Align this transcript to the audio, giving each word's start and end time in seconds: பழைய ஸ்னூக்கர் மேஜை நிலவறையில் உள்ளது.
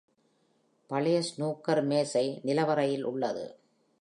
பழைய 0.87 1.21
ஸ்னூக்கர் 1.21 1.83
மேஜை 1.85 2.41
நிலவறையில் 2.43 3.03
உள்ளது. 3.03 3.45